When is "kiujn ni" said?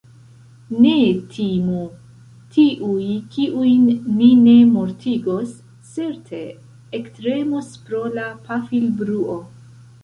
3.35-4.31